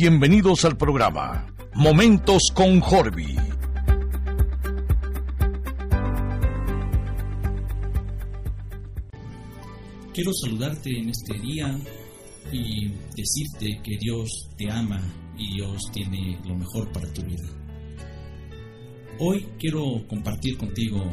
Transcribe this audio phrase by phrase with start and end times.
[0.00, 3.34] Bienvenidos al programa Momentos con Jorvi.
[10.14, 11.76] Quiero saludarte en este día
[12.52, 15.02] y decirte que Dios te ama
[15.36, 17.48] y Dios tiene lo mejor para tu vida.
[19.18, 21.12] Hoy quiero compartir contigo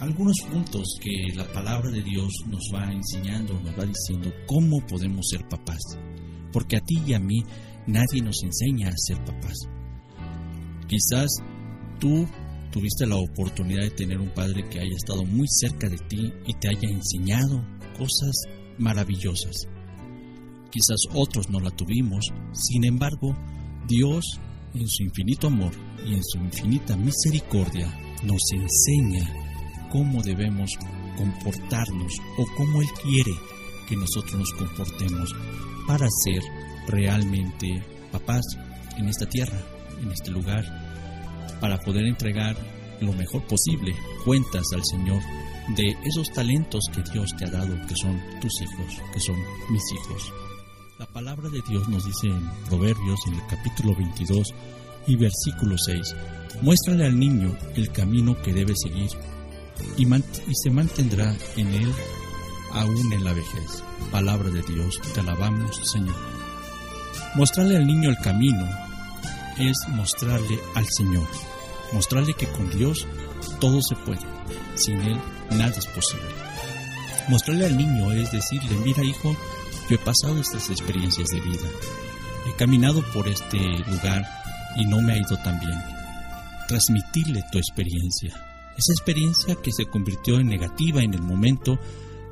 [0.00, 5.26] algunos puntos que la palabra de Dios nos va enseñando, nos va diciendo cómo podemos
[5.30, 5.80] ser papás.
[6.52, 7.42] Porque a ti y a mí
[7.86, 9.68] nadie nos enseña a ser papás.
[10.86, 11.28] Quizás
[11.98, 12.26] tú
[12.70, 16.54] tuviste la oportunidad de tener un padre que haya estado muy cerca de ti y
[16.54, 17.64] te haya enseñado
[17.96, 18.34] cosas
[18.78, 19.68] maravillosas.
[20.70, 23.36] Quizás otros no la tuvimos, sin embargo,
[23.86, 24.40] Dios,
[24.74, 25.72] en su infinito amor
[26.04, 27.86] y en su infinita misericordia,
[28.24, 29.32] nos enseña
[29.92, 30.72] cómo debemos
[31.16, 33.32] comportarnos o cómo Él quiere
[33.88, 35.32] que nosotros nos comportemos
[35.86, 36.42] para ser
[36.86, 37.82] realmente
[38.12, 38.44] papás
[38.96, 39.58] en esta tierra,
[40.02, 40.64] en este lugar,
[41.60, 42.56] para poder entregar
[43.00, 45.20] lo mejor posible cuentas al Señor
[45.76, 49.36] de esos talentos que Dios te ha dado, que son tus hijos, que son
[49.70, 50.32] mis hijos.
[50.98, 54.54] La palabra de Dios nos dice en Proverbios, en el capítulo 22
[55.06, 56.14] y versículo 6,
[56.62, 59.10] muéstrale al niño el camino que debe seguir
[59.96, 61.92] y, y se mantendrá en él
[62.72, 63.82] aún en la vejez.
[64.12, 66.43] Palabra de Dios, te alabamos, Señor.
[67.34, 68.68] Mostrarle al niño el camino
[69.58, 71.26] es mostrarle al Señor,
[71.92, 73.06] mostrarle que con Dios
[73.60, 74.26] todo se puede,
[74.74, 75.18] sin Él
[75.50, 76.26] nada es posible.
[77.28, 79.36] Mostrarle al niño es decirle, mira hijo,
[79.88, 81.68] yo he pasado estas experiencias de vida,
[82.46, 84.26] he caminado por este lugar
[84.76, 85.80] y no me ha ido tan bien.
[86.68, 88.34] Transmitirle tu experiencia,
[88.76, 91.78] esa experiencia que se convirtió en negativa en el momento,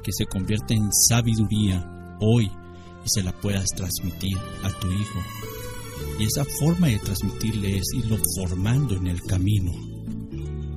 [0.03, 1.87] que se convierte en sabiduría
[2.21, 2.51] hoy
[3.05, 5.21] y se la puedas transmitir a tu hijo.
[6.19, 9.73] Y esa forma de transmitirle es irlo formando en el camino,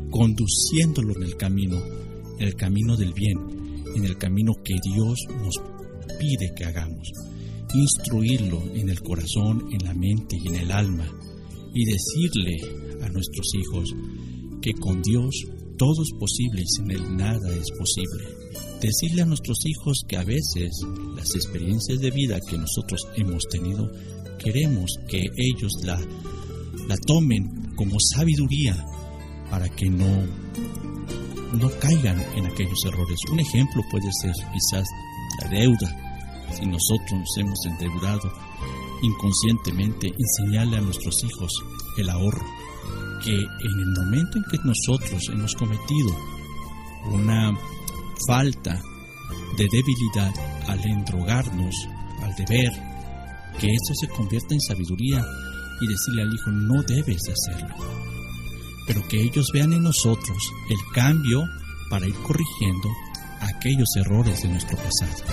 [0.10, 1.78] conduciéndolo en el camino,
[2.40, 3.38] en el camino del bien,
[3.96, 5.56] en el camino que Dios nos
[6.20, 7.12] pide que hagamos.
[7.74, 11.08] Instruirlo en el corazón, en la mente y en el alma.
[11.74, 12.58] Y decirle
[13.02, 13.94] a nuestros hijos
[14.62, 15.36] que con Dios
[15.78, 18.45] todo es posible y sin Él nada es posible.
[18.82, 20.72] Decirle a nuestros hijos que a veces
[21.16, 23.90] las experiencias de vida que nosotros hemos tenido,
[24.38, 26.00] queremos que ellos la,
[26.88, 28.86] la tomen como sabiduría
[29.50, 30.26] para que no,
[31.58, 33.20] no caigan en aquellos errores.
[33.32, 34.88] Un ejemplo puede ser quizás
[35.42, 36.02] la deuda.
[36.54, 38.32] Si nosotros nos hemos endeudado
[39.02, 41.52] inconscientemente, enseñarle a nuestros hijos
[41.98, 42.46] el ahorro
[43.24, 46.16] que en el momento en que nosotros hemos cometido
[47.12, 47.58] una
[48.28, 48.82] falta
[49.58, 50.34] de debilidad
[50.68, 51.76] al endrogarnos,
[52.24, 52.72] al deber,
[53.60, 55.26] que eso se convierta en sabiduría
[55.82, 57.76] y decirle al hijo no debes hacerlo,
[58.88, 60.38] pero que ellos vean en nosotros
[60.70, 61.44] el cambio
[61.90, 62.90] para ir corrigiendo
[63.42, 65.24] aquellos errores de nuestro pasado.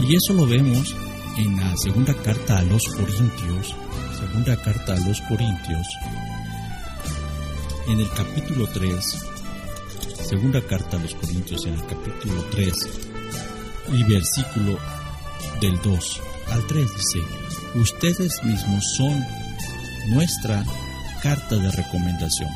[0.00, 0.94] Y eso lo vemos
[1.36, 3.74] en la segunda carta a los Corintios,
[4.18, 5.86] segunda carta a los Corintios,
[7.88, 9.26] en el capítulo 3,
[10.28, 12.72] segunda carta a los Corintios en el capítulo 3
[13.92, 14.76] y versículo
[15.60, 16.20] del 2
[16.50, 17.26] al 3 dice,
[17.76, 19.24] ustedes mismos son
[20.08, 20.64] nuestra
[21.22, 22.50] carta de recomendación.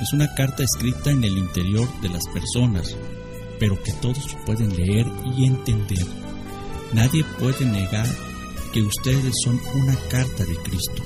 [0.00, 2.96] Es una carta escrita en el interior de las personas,
[3.58, 6.06] pero que todos pueden leer y entender.
[6.92, 8.06] Nadie puede negar
[8.72, 11.02] que ustedes son una carta de Cristo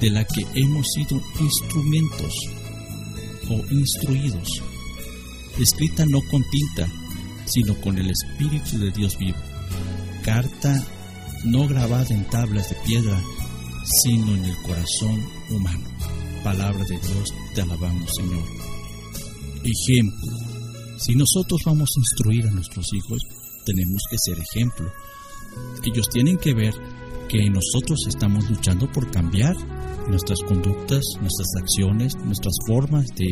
[0.00, 2.34] de la que hemos sido instrumentos
[3.50, 4.62] o instruidos,
[5.58, 6.90] escrita no con tinta,
[7.44, 9.38] sino con el Espíritu de Dios vivo,
[10.22, 10.82] carta
[11.44, 13.20] no grabada en tablas de piedra,
[14.02, 15.84] sino en el corazón humano.
[16.44, 18.44] Palabra de Dios, te alabamos Señor.
[19.64, 20.32] Ejemplo.
[20.98, 23.22] Si nosotros vamos a instruir a nuestros hijos,
[23.64, 24.92] tenemos que ser ejemplo.
[25.82, 26.74] Ellos tienen que ver
[27.28, 29.54] que nosotros estamos luchando por cambiar
[30.10, 33.28] nuestras conductas, nuestras acciones, nuestras formas de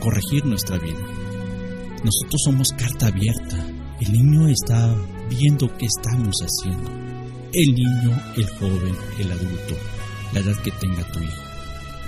[0.00, 1.00] corregir nuestra vida.
[2.04, 3.56] Nosotros somos carta abierta.
[4.00, 4.94] El niño está
[5.30, 6.90] viendo qué estamos haciendo.
[7.52, 9.74] El niño, el joven, el adulto,
[10.32, 11.42] la edad que tenga tu hijo.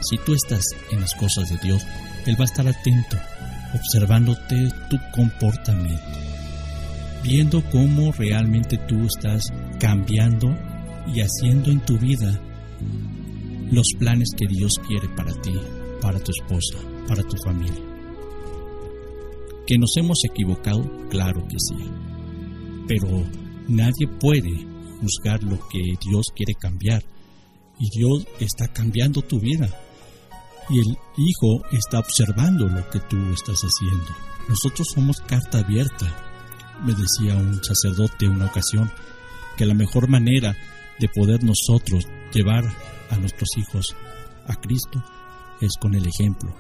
[0.03, 1.83] Si tú estás en las cosas de Dios,
[2.27, 3.17] Él va a estar atento,
[3.73, 6.19] observándote tu comportamiento,
[7.23, 9.45] viendo cómo realmente tú estás
[9.79, 10.55] cambiando
[11.15, 12.39] y haciendo en tu vida
[13.71, 15.55] los planes que Dios quiere para ti,
[16.01, 16.79] para tu esposa,
[17.09, 17.83] para tu familia.
[19.67, 20.89] ¿Que nos hemos equivocado?
[21.11, 21.91] Claro que sí.
[22.87, 23.09] Pero
[23.67, 24.67] nadie puede
[25.01, 27.03] juzgar lo que Dios quiere cambiar.
[27.79, 29.69] Y Dios está cambiando tu vida.
[30.71, 34.15] Y el Hijo está observando lo que tú estás haciendo.
[34.49, 36.07] Nosotros somos carta abierta.
[36.85, 38.91] Me decía un sacerdote una ocasión
[39.57, 40.57] que la mejor manera
[41.01, 42.65] de poder nosotros llevar
[43.11, 43.95] a nuestros hijos
[44.47, 45.03] a Cristo
[45.61, 46.55] es con el ejemplo,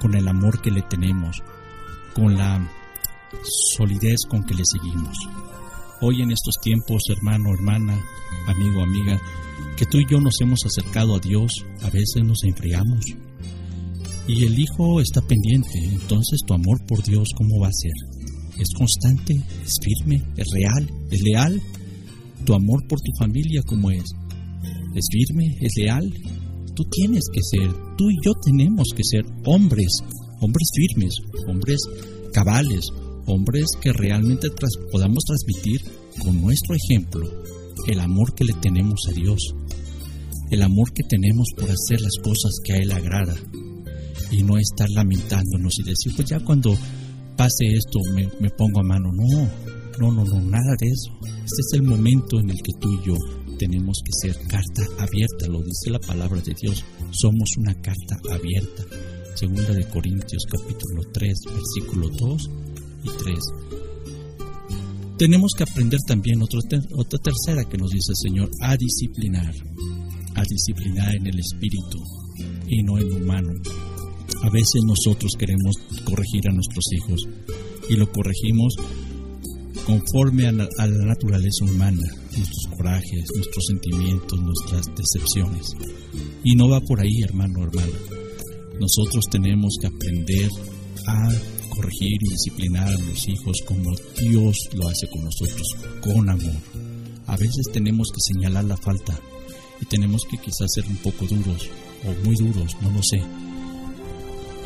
[0.00, 1.42] con el amor que le tenemos,
[2.14, 2.66] con la
[3.76, 5.16] solidez con que le seguimos.
[6.00, 7.98] Hoy en estos tiempos, hermano, hermana,
[8.46, 9.20] amigo, amiga,
[9.76, 13.04] que tú y yo nos hemos acercado a Dios, a veces nos enfriamos.
[14.28, 17.92] Y el Hijo está pendiente, entonces tu amor por Dios, ¿cómo va a ser?
[18.58, 19.34] ¿Es constante?
[19.64, 20.22] ¿Es firme?
[20.36, 20.90] ¿Es real?
[21.10, 21.62] ¿Es leal?
[22.44, 24.04] ¿Tu amor por tu familia cómo es?
[24.96, 25.58] ¿Es firme?
[25.60, 26.10] ¿Es leal?
[26.74, 29.98] Tú tienes que ser, tú y yo tenemos que ser hombres,
[30.40, 31.14] hombres firmes,
[31.46, 31.80] hombres
[32.32, 32.88] cabales,
[33.26, 34.48] hombres que realmente
[34.90, 35.82] podamos transmitir
[36.18, 37.28] con nuestro ejemplo
[37.88, 39.54] el amor que le tenemos a Dios,
[40.50, 43.36] el amor que tenemos por hacer las cosas que a Él agrada
[44.30, 46.74] y no estar lamentándonos y decir, pues ya cuando
[47.36, 49.10] pase esto me, me pongo a mano.
[49.12, 49.46] No,
[50.00, 51.12] no, no, no, nada de eso.
[51.22, 53.14] Este es el momento en el que tú y yo
[53.58, 56.84] tenemos que ser carta abierta, lo dice la palabra de Dios.
[57.10, 58.84] Somos una carta abierta.
[59.34, 62.50] Segunda de Corintios capítulo 3, versículo 2
[63.04, 63.38] y 3.
[65.18, 66.60] Tenemos que aprender también otra
[67.22, 69.54] tercera que nos dice el Señor, a disciplinar,
[70.34, 72.02] a disciplinar en el espíritu
[72.66, 73.52] y no en humano.
[74.42, 77.26] A veces nosotros queremos corregir a nuestros hijos
[77.88, 78.76] y lo corregimos
[79.86, 82.02] conforme a la, naturaleza humana,
[82.36, 85.76] nuestros corajes, nuestros sentimientos, nuestras decepciones.
[86.42, 87.96] Y no va por ahí, hermano, hermana.
[88.80, 90.50] Nosotros tenemos que aprender
[91.06, 91.28] a
[91.70, 95.68] corregir y disciplinar a los hijos como Dios lo hace con nosotros,
[96.00, 96.60] con amor.
[97.26, 99.18] A veces tenemos que señalar la falta
[99.80, 101.68] y tenemos que quizás ser un poco duros
[102.04, 103.22] o muy duros, no lo sé.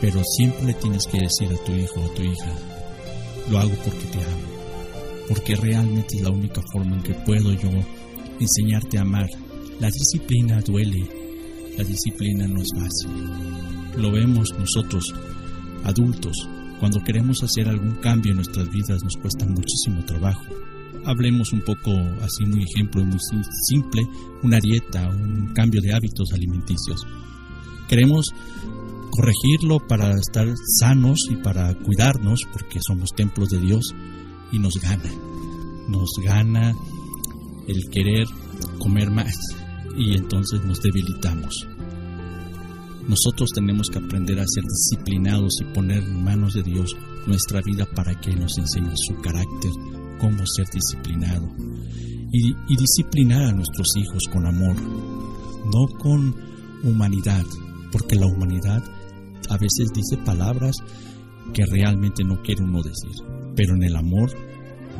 [0.00, 2.54] Pero siempre le tienes que decir a tu hijo o a tu hija,
[3.50, 4.59] lo hago porque te amo
[5.30, 7.70] porque realmente es la única forma en que puedo yo
[8.40, 9.28] enseñarte a amar.
[9.78, 11.08] La disciplina duele,
[11.78, 13.10] la disciplina no es fácil.
[13.96, 15.14] Lo vemos nosotros,
[15.84, 16.36] adultos,
[16.80, 20.42] cuando queremos hacer algún cambio en nuestras vidas nos cuesta muchísimo trabajo.
[21.04, 21.92] Hablemos un poco
[22.22, 23.20] así, muy ejemplo, muy
[23.68, 24.02] simple,
[24.42, 27.06] una dieta, un cambio de hábitos alimenticios.
[27.88, 28.34] Queremos
[29.10, 30.48] corregirlo para estar
[30.80, 33.94] sanos y para cuidarnos, porque somos templos de Dios,
[34.52, 35.10] y nos gana.
[35.88, 36.74] Nos gana
[37.66, 38.26] el querer
[38.78, 39.34] comer más
[39.96, 41.66] y entonces nos debilitamos.
[43.08, 47.86] Nosotros tenemos que aprender a ser disciplinados y poner en manos de Dios nuestra vida
[47.94, 49.72] para que nos enseñe su carácter,
[50.20, 51.48] cómo ser disciplinado.
[52.32, 54.76] Y, y disciplinar a nuestros hijos con amor,
[55.72, 56.36] no con
[56.84, 57.44] humanidad,
[57.90, 58.82] porque la humanidad
[59.48, 60.76] a veces dice palabras
[61.52, 63.29] que realmente no quiere uno decir.
[63.60, 64.30] Pero en el amor,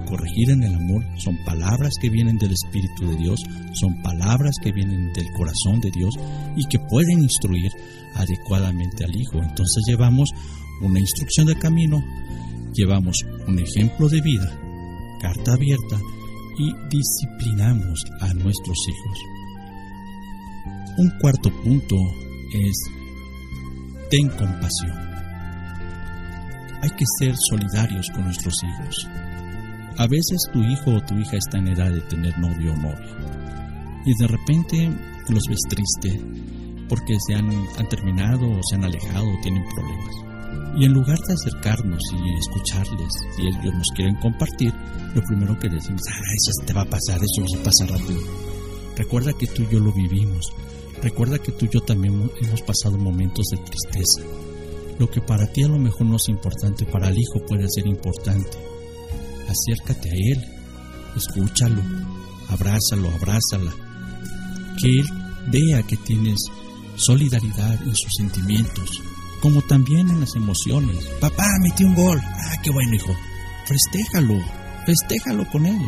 [0.07, 3.41] corregir en el amor son palabras que vienen del Espíritu de Dios,
[3.73, 6.15] son palabras que vienen del corazón de Dios
[6.59, 7.73] y que pueden instruir
[8.17, 9.39] adecuadamente al Hijo.
[9.43, 10.29] Entonces llevamos
[10.83, 12.05] una instrucción de camino,
[12.75, 13.17] llevamos
[13.49, 14.61] un ejemplo de vida,
[15.23, 15.99] carta abierta
[16.59, 19.19] y disciplinamos a nuestros hijos.
[20.99, 21.97] Un cuarto punto
[22.53, 22.77] es
[24.11, 25.10] ten compasión
[26.83, 29.09] hay que ser solidarios con nuestros hijos.
[29.99, 33.41] A veces tu hijo o tu hija está en edad de tener novio o novia
[34.05, 34.91] y de repente
[35.29, 36.21] los ves triste
[36.89, 37.49] porque se han,
[37.89, 40.15] terminado o se han alejado o tienen problemas.
[40.77, 44.73] Y en lugar de acercarnos y escucharles, si ellos nos quieren compartir,
[45.15, 48.21] lo primero que decimos, ah, eso te va a pasar, eso se pasa rápido.
[48.97, 50.53] Recuerda que tú y yo lo vivimos.
[51.01, 54.50] Recuerda que tú y yo también hemos pasado momentos de tristeza
[55.01, 57.87] lo que para ti a lo mejor no es importante, para el hijo puede ser
[57.87, 58.51] importante.
[59.49, 60.47] Acércate a él,
[61.17, 61.83] escúchalo,
[62.49, 63.73] abrázalo, abrázala.
[64.79, 65.07] Que él
[65.51, 66.39] vea que tienes
[66.97, 69.03] solidaridad en sus sentimientos,
[69.41, 71.03] como también en las emociones.
[71.19, 72.21] Papá, metió un gol.
[72.23, 73.17] Ah, qué bueno, hijo.
[73.67, 74.39] Festéjalo,
[74.85, 75.81] festéjalo con él.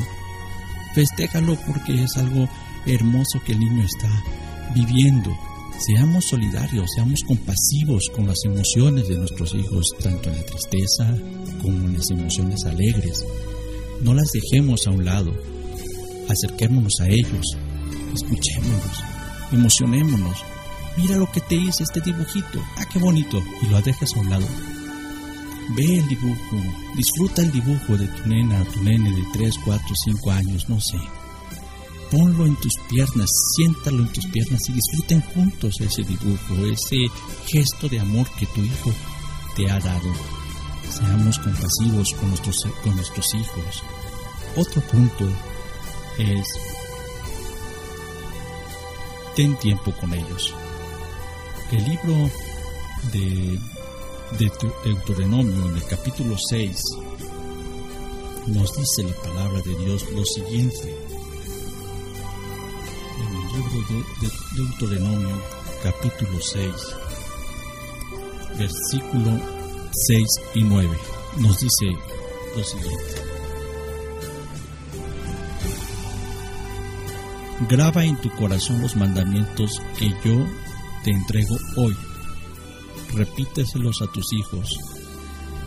[0.95, 2.49] Festéjalo porque es algo
[2.87, 4.09] hermoso que el niño está
[4.75, 5.37] viviendo
[5.85, 11.13] Seamos solidarios, seamos compasivos con las emociones de nuestros hijos, tanto en la tristeza
[11.61, 13.27] como en las emociones alegres.
[14.01, 15.33] No las dejemos a un lado,
[16.29, 17.57] acerquémonos a ellos,
[18.15, 19.03] escuchémonos,
[19.51, 20.45] emocionémonos.
[20.97, 24.31] Mira lo que te hice este dibujito, ah, qué bonito, y lo dejas a un
[24.31, 24.47] lado.
[25.77, 26.63] Ve el dibujo,
[26.97, 30.99] disfruta el dibujo de tu nena, tu nene de 3, 4, 5 años, no sé
[32.13, 37.07] ponlo en tus piernas, siéntalo en tus piernas y disfruten juntos ese dibujo, ese
[37.47, 38.93] gesto de amor que tu hijo
[39.57, 40.13] te ha dado.
[40.91, 43.83] Seamos compasivos con nuestros, con nuestros hijos.
[44.57, 45.27] Otro punto
[46.19, 46.47] es,
[49.35, 50.55] ten tiempo con ellos.
[51.71, 52.31] El libro
[53.11, 53.59] de,
[54.39, 54.53] de
[54.85, 56.77] Deuteronomio en el capítulo 6
[58.49, 60.95] nos dice la palabra de Dios lo siguiente.
[63.55, 65.43] Libro de, de Deuteronomio
[65.83, 66.73] capítulo 6
[68.59, 69.41] versículo
[69.93, 70.89] 6 y 9
[71.39, 71.87] nos dice
[72.57, 73.23] lo siguiente.
[77.69, 80.47] Graba en tu corazón los mandamientos que yo
[81.05, 81.97] te entrego hoy.
[83.15, 84.79] Repíteselos a tus hijos.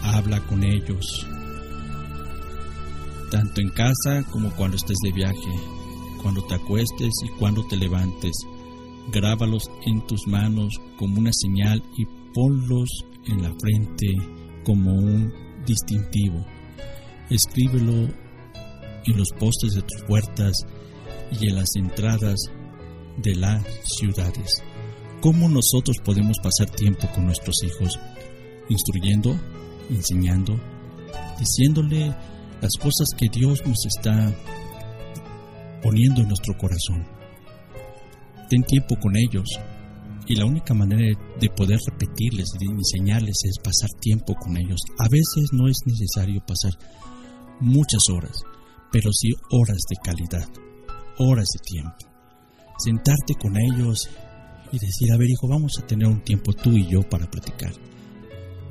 [0.03, 1.27] Habla con ellos.
[3.31, 5.74] Tanto en casa como cuando estés de viaje,
[6.25, 8.31] cuando te acuestes y cuando te levantes.
[9.11, 12.89] Grábalos en tus manos como una señal y ponlos
[13.27, 14.07] en la frente
[14.63, 15.31] como un
[15.67, 16.43] distintivo.
[17.29, 18.09] Escríbelo
[19.05, 20.53] en los postes de tus puertas
[21.39, 22.39] y en las entradas
[23.17, 24.63] de las ciudades.
[25.21, 27.99] ¿Cómo nosotros podemos pasar tiempo con nuestros hijos?
[28.67, 29.39] Instruyendo,
[29.91, 30.59] enseñando,
[31.37, 32.15] diciéndole
[32.63, 34.33] las cosas que Dios nos está
[35.85, 37.05] poniendo en nuestro corazón.
[38.49, 39.47] Ten tiempo con ellos,
[40.25, 44.81] y la única manera de poder repetirles y enseñarles es pasar tiempo con ellos.
[44.97, 46.73] A veces no es necesario pasar
[47.59, 48.35] muchas horas,
[48.91, 50.49] pero sí horas de calidad,
[51.19, 51.97] horas de tiempo.
[52.79, 54.09] Sentarte con ellos
[54.71, 57.73] y decir, a ver hijo, vamos a tener un tiempo tú y yo para platicar.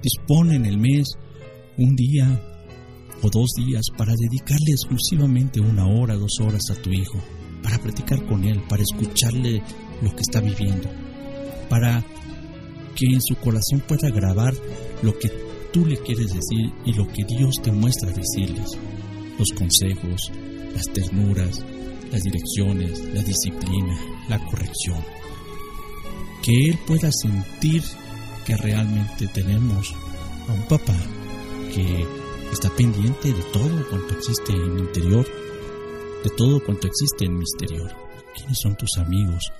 [0.02, 1.06] Dispone en el mes
[1.78, 2.53] un día
[3.22, 7.18] o dos días para dedicarle exclusivamente una hora, dos horas a tu hijo,
[7.62, 9.62] para platicar con él, para escucharle
[10.02, 10.88] lo que está viviendo
[11.68, 12.04] para
[12.94, 14.54] que en su corazón pueda grabar
[15.02, 15.28] lo que
[15.72, 18.70] tú le quieres decir y lo que Dios te muestra decirles,
[19.38, 20.30] los consejos,
[20.72, 21.64] las ternuras,
[22.12, 25.04] las direcciones, la disciplina, la corrección.
[26.42, 27.82] Que Él pueda sentir
[28.46, 29.92] que realmente tenemos
[30.48, 30.96] a un papá
[31.74, 32.06] que
[32.54, 35.26] está pendiente de todo cuanto existe en mi interior,
[36.24, 37.92] de todo cuanto existe en mi exterior.
[38.34, 39.52] ¿Quiénes son tus amigos?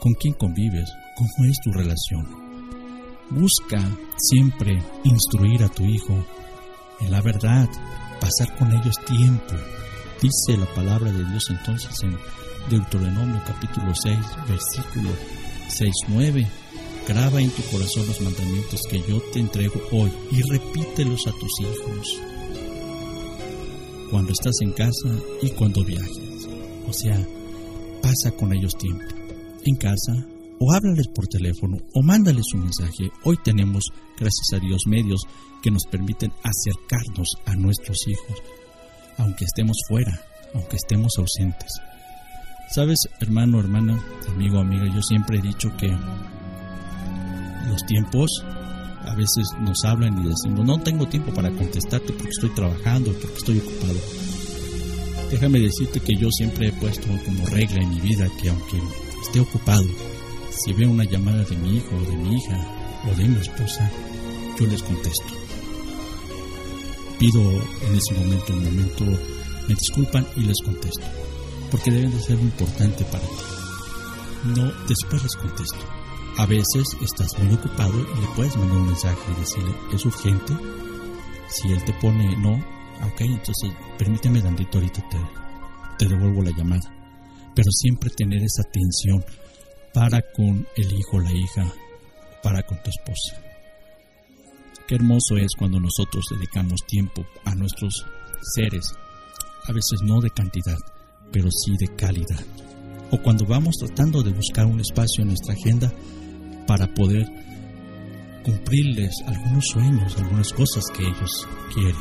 [0.00, 2.26] con quién convives, cómo es tu relación.
[3.30, 3.80] Busca
[4.16, 6.24] siempre instruir a tu hijo
[7.00, 7.68] en la verdad,
[8.20, 9.54] pasar con ellos tiempo.
[10.20, 12.16] Dice la palabra de Dios entonces en
[12.68, 15.10] Deuteronomio capítulo 6, versículo
[16.08, 16.48] 6-9.
[17.08, 21.60] Graba en tu corazón los mandamientos que yo te entrego hoy y repítelos a tus
[21.60, 22.20] hijos
[24.10, 25.08] cuando estás en casa
[25.40, 26.48] y cuando viajes.
[26.88, 27.26] O sea,
[28.02, 29.04] pasa con ellos tiempo
[29.64, 30.12] en casa
[30.58, 33.10] o háblales por teléfono o mándales un mensaje.
[33.24, 33.84] Hoy tenemos,
[34.18, 35.22] gracias a Dios, medios
[35.62, 38.38] que nos permiten acercarnos a nuestros hijos,
[39.18, 40.20] aunque estemos fuera,
[40.54, 41.70] aunque estemos ausentes.
[42.74, 45.88] Sabes, hermano, hermana, amigo, amiga, yo siempre he dicho que
[47.68, 48.44] los tiempos
[49.06, 53.38] a veces nos hablan y decimos, no tengo tiempo para contestarte porque estoy trabajando, porque
[53.38, 53.98] estoy ocupado.
[55.30, 58.78] Déjame decirte que yo siempre he puesto como regla en mi vida que aunque
[59.22, 59.84] esté ocupado,
[60.50, 62.66] si veo una llamada de mi hijo o de mi hija
[63.10, 63.90] o de mi esposa,
[64.58, 65.34] yo les contesto.
[67.18, 69.04] Pido en ese momento, un momento,
[69.68, 71.06] me disculpan y les contesto,
[71.70, 73.44] porque deben de ser importante para ti.
[74.56, 75.99] No, después les contesto.
[76.40, 80.54] A veces estás muy ocupado y le puedes mandar un mensaje y decirle, es urgente.
[81.48, 85.18] Si él te pone no, ok, entonces permíteme, Dandito, ahorita te,
[85.98, 87.00] te devuelvo la llamada
[87.54, 89.24] pero siempre tener esa atención
[89.92, 91.72] para con el hijo la hija,
[92.42, 93.36] para con tu esposa.
[94.86, 98.06] Qué hermoso es cuando nosotros dedicamos tiempo a nuestros
[98.54, 98.94] seres,
[99.66, 100.78] a veces no de cantidad,
[101.32, 102.42] pero sí de calidad.
[103.10, 105.92] O cuando vamos tratando de buscar un espacio en nuestra agenda
[106.70, 107.26] para poder
[108.44, 112.00] cumplirles algunos sueños, algunas cosas que ellos quieren.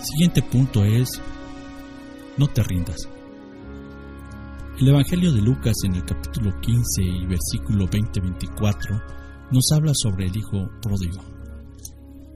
[0.00, 1.08] Siguiente punto es,
[2.36, 3.08] no te rindas.
[4.78, 10.36] El Evangelio de Lucas en el capítulo 15 y versículo 20-24 nos habla sobre el
[10.36, 11.24] hijo pródigo.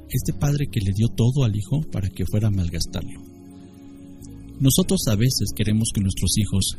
[0.09, 3.21] Este padre que le dio todo al hijo para que fuera a malgastarlo.
[4.61, 6.79] Nosotros a veces queremos que nuestros hijos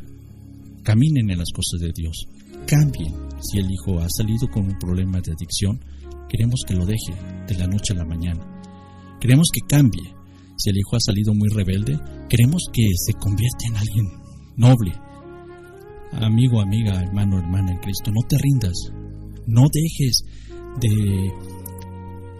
[0.81, 2.27] caminen en las cosas de Dios,
[2.73, 3.13] cambien.
[3.39, 5.79] Si el hijo ha salido con un problema de adicción,
[6.27, 7.13] queremos que lo deje
[7.47, 8.43] de la noche a la mañana.
[9.19, 10.15] Queremos que cambie.
[10.57, 11.99] Si el hijo ha salido muy rebelde,
[12.29, 14.05] queremos que se convierta en alguien
[14.57, 14.91] noble.
[16.13, 18.73] Amigo, amiga, hermano, hermana en Cristo, no te rindas.
[19.45, 20.23] No dejes
[20.79, 21.31] de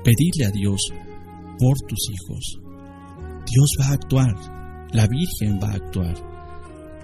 [0.03, 0.81] pedirle a Dios
[1.59, 2.59] por tus hijos.
[3.45, 6.15] Dios va a actuar, la Virgen va a actuar.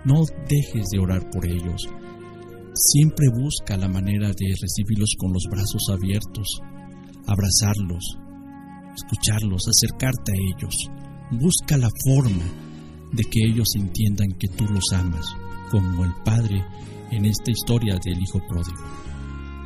[0.05, 1.87] No dejes de orar por ellos.
[2.81, 6.61] Siempre busca la manera de recibirlos con los brazos abiertos,
[7.27, 8.17] abrazarlos,
[8.95, 10.89] escucharlos, acercarte a ellos.
[11.29, 12.45] Busca la forma
[13.11, 15.25] de que ellos entiendan que tú los amas,
[15.69, 16.63] como el Padre
[17.11, 18.81] en esta historia del Hijo pródigo.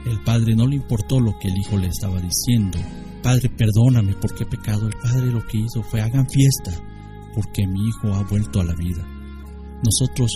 [0.08, 2.79] El Padre no le importó lo que el Hijo le estaba diciendo.
[3.22, 4.88] Padre, perdóname porque he pecado.
[4.88, 6.72] El Padre lo que hizo fue hagan fiesta
[7.36, 9.08] porque mi Hijo ha vuelto a la vida.
[9.84, 10.32] Nosotros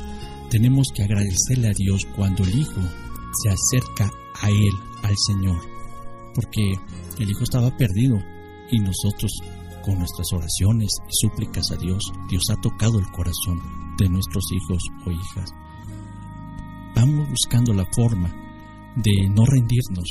[0.49, 2.81] tenemos que agradecerle a Dios cuando el Hijo
[3.41, 4.09] se acerca
[4.41, 4.73] a Él,
[5.03, 5.59] al Señor,
[6.33, 6.73] porque
[7.19, 8.17] el Hijo estaba perdido
[8.71, 9.31] y nosotros
[9.83, 13.61] con nuestras oraciones y súplicas a Dios, Dios ha tocado el corazón
[13.97, 15.49] de nuestros hijos o hijas.
[16.93, 18.29] Vamos buscando la forma
[18.97, 20.09] de no rendirnos,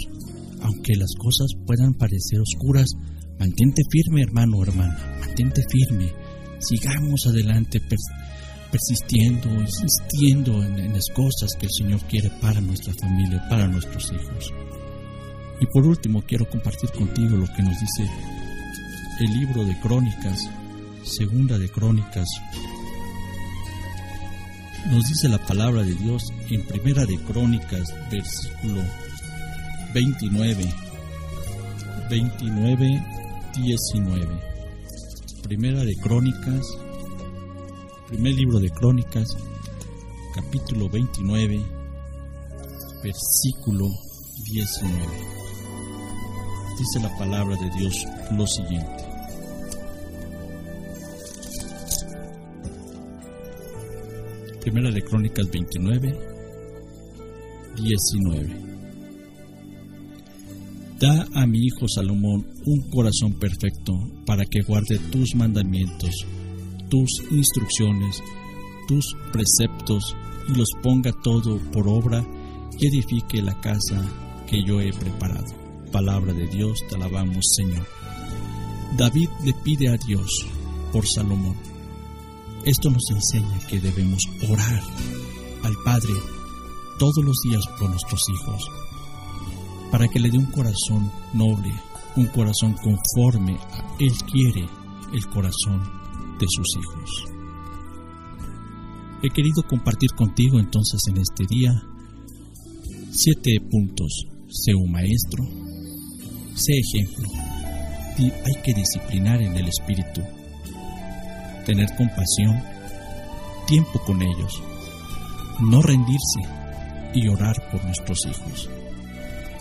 [0.62, 2.86] aunque las cosas puedan parecer oscuras,
[3.38, 6.12] mantente firme hermano o hermana, mantente firme,
[6.58, 7.80] sigamos adelante
[8.76, 14.12] persistiendo, insistiendo en, en, las cosas que el Señor quiere para nuestra familia, para nuestros
[14.12, 14.52] hijos.
[15.60, 18.10] Y por último quiero compartir contigo lo que nos dice
[19.20, 20.50] el libro de Crónicas,
[21.04, 22.28] segunda de Crónicas.
[24.90, 28.82] Nos dice la palabra de Dios en primera de Crónicas, versículo
[29.94, 30.64] 29,
[32.10, 33.06] 29,
[33.56, 34.26] 19.
[35.42, 36.66] Primera de Crónicas,
[38.08, 39.36] primer libro de Crónicas,
[40.34, 41.60] capítulo 29,
[43.02, 43.88] versículo
[44.52, 44.96] 19.
[46.78, 49.04] Dice la palabra de Dios lo siguiente.
[54.60, 56.18] Primera de Crónicas 29,
[57.76, 58.66] 19.
[61.00, 63.92] Da a mi hijo Salomón un corazón perfecto
[64.24, 66.26] para que guarde tus mandamientos,
[66.88, 68.22] tus instrucciones,
[68.88, 70.16] tus preceptos
[70.48, 72.24] y los ponga todo por obra
[72.78, 74.02] y edifique la casa
[74.46, 75.54] que yo he preparado.
[75.92, 77.86] Palabra de Dios, te alabamos Señor.
[78.96, 80.46] David le pide a Dios
[80.92, 81.56] por Salomón
[82.66, 84.82] esto nos enseña que debemos orar
[85.62, 86.14] al Padre
[86.98, 88.68] todos los días por nuestros hijos,
[89.92, 91.72] para que le dé un corazón noble,
[92.16, 94.68] un corazón conforme a Él quiere
[95.12, 95.80] el corazón
[96.38, 97.24] de sus hijos.
[99.22, 101.72] He querido compartir contigo entonces en este día
[103.10, 104.26] siete puntos.
[104.48, 105.44] Sé un maestro,
[106.54, 107.28] sé ejemplo,
[108.18, 110.22] hay que disciplinar en el espíritu
[111.66, 112.62] tener compasión,
[113.66, 114.62] tiempo con ellos,
[115.60, 116.40] no rendirse
[117.12, 118.70] y orar por nuestros hijos.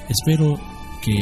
[0.08, 0.54] Espero
[1.02, 1.16] que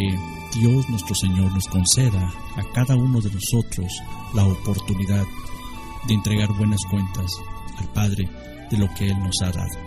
[0.59, 2.21] Dios nuestro Señor nos conceda
[2.57, 3.91] a cada uno de nosotros
[4.35, 5.23] la oportunidad
[6.07, 7.31] de entregar buenas cuentas
[7.77, 8.29] al Padre
[8.69, 9.79] de lo que Él nos ha dado.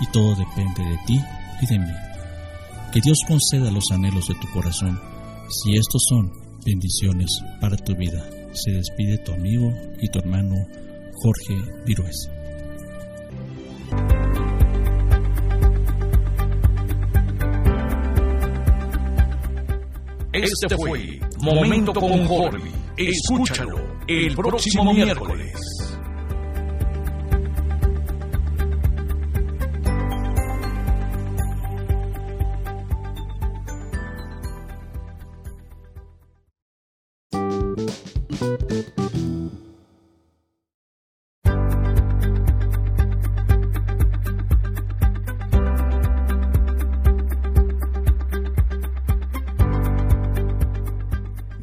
[0.00, 1.20] Y todo depende de ti
[1.60, 1.92] y de mí.
[2.92, 5.00] Que Dios conceda los anhelos de tu corazón,
[5.48, 6.32] si estos son
[6.64, 7.28] bendiciones
[7.60, 10.54] para tu vida se despide tu amigo y tu hermano
[11.14, 11.54] Jorge
[11.86, 12.30] Virués.
[20.32, 22.70] Este fue Momento con Jorge.
[22.96, 25.54] Escúchalo el próximo miércoles.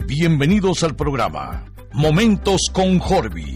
[0.07, 3.56] Bienvenidos al programa Momentos con Jorby.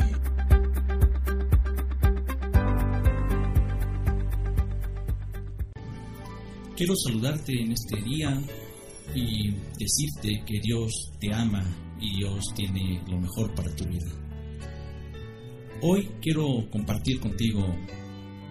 [6.75, 8.41] Quiero saludarte en este día
[9.13, 11.63] y decirte que Dios te ama
[11.99, 14.11] y Dios tiene lo mejor para tu vida.
[15.83, 17.63] Hoy quiero compartir contigo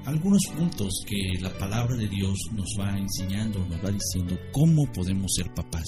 [0.04, 5.32] algunos puntos que la palabra de Dios nos va enseñando, nos va diciendo cómo podemos
[5.34, 5.86] ser papás.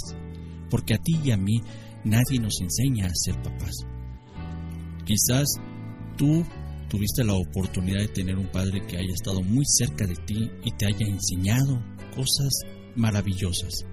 [0.70, 1.60] Porque a ti y a mí
[2.04, 3.86] Nadie nos enseña a ser papás.
[5.04, 5.46] Quizás
[6.16, 6.44] tú
[6.88, 10.70] tuviste la oportunidad de tener un padre que haya estado muy cerca de ti y
[10.72, 11.82] te haya enseñado
[12.14, 12.52] cosas
[12.96, 13.86] maravillosas.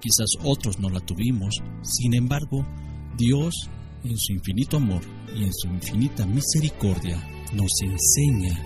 [0.00, 2.66] Quizás otros no la tuvimos, sin embargo,
[3.16, 3.70] Dios
[4.04, 5.02] en su infinito amor
[5.34, 7.16] y en su infinita misericordia
[7.54, 8.60] nos enseña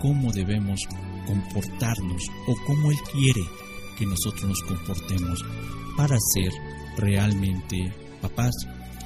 [0.00, 0.80] cómo debemos
[1.26, 3.40] comportarnos o cómo Él quiere
[3.98, 5.42] que nosotros nos comportemos
[5.96, 6.52] para ser
[6.96, 8.54] realmente papás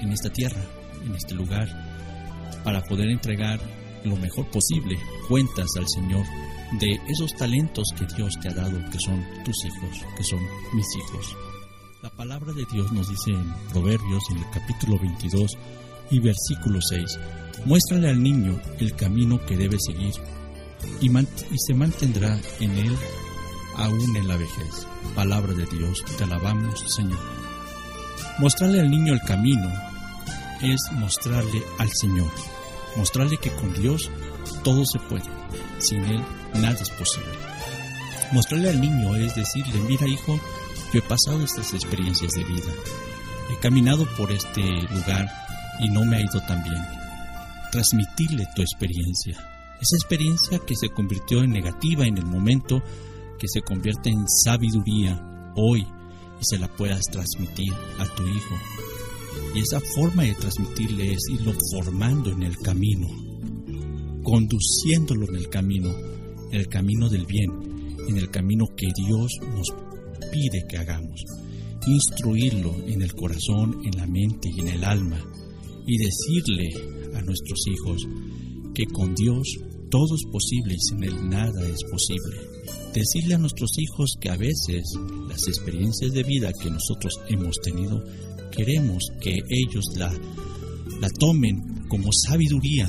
[0.01, 0.62] en esta tierra,
[1.05, 1.68] en este lugar,
[2.64, 3.61] para poder entregar
[4.05, 4.98] lo mejor posible
[5.29, 6.24] cuentas al Señor
[6.81, 10.40] de esos talentos que Dios te ha dado, que son tus hijos, que son
[10.74, 11.37] mis hijos.
[12.03, 15.59] La palabra de Dios nos dice en Proverbios, en el capítulo 22
[16.11, 17.18] y versículo 6,
[17.64, 20.14] muéstrale al niño el camino que debe seguir
[21.01, 22.96] y, y se mantendrá en él
[23.77, 24.87] aún en la vejez.
[25.14, 27.38] Palabra de Dios, te alabamos, Señor.
[28.38, 29.68] Mostrarle al niño el camino
[30.62, 32.31] es mostrarle al Señor,
[32.96, 34.09] mostrarle que con Dios
[34.62, 35.29] todo se puede,
[35.79, 36.22] sin Él
[36.55, 37.33] nada es posible.
[38.31, 40.38] Mostrarle al niño es decirle, mira hijo,
[40.92, 42.72] yo he pasado estas experiencias de vida,
[43.51, 45.29] he caminado por este lugar
[45.81, 46.85] y no me ha ido tan bien.
[47.72, 49.37] Transmitirle tu experiencia,
[49.81, 52.85] esa experiencia que se convirtió en negativa en el momento,
[53.37, 55.20] que se convierte en sabiduría
[55.57, 55.85] hoy
[56.40, 58.55] y se la puedas transmitir a tu hijo.
[59.55, 63.09] Y esa forma de transmitirle es irlo formando en el camino,
[64.22, 65.90] conduciéndolo en el camino,
[66.51, 67.51] en el camino del bien,
[68.09, 69.68] en el camino que Dios nos
[70.31, 71.24] pide que hagamos.
[71.87, 75.18] Instruirlo en el corazón, en la mente y en el alma.
[75.87, 76.68] Y decirle
[77.14, 78.07] a nuestros hijos
[78.74, 79.48] que con Dios
[79.90, 82.37] todo es posible y sin Él nada es posible.
[82.99, 84.83] Decirle a nuestros hijos que a veces
[85.29, 88.03] las experiencias de vida que nosotros hemos tenido,
[88.51, 90.13] queremos que ellos la,
[91.01, 92.89] la tomen como sabiduría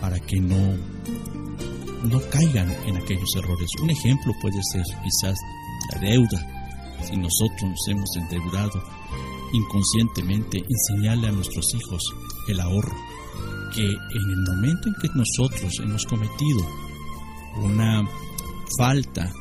[0.00, 0.78] para que no,
[2.08, 3.68] no caigan en aquellos errores.
[3.82, 5.36] Un ejemplo puede ser quizás
[5.92, 6.96] la deuda.
[7.04, 8.82] Si nosotros nos hemos endeudado
[9.52, 12.02] inconscientemente, enseñarle a nuestros hijos
[12.48, 12.96] el ahorro
[13.74, 16.66] que en el momento en que nosotros hemos cometido
[17.62, 18.02] una
[18.78, 19.32] falta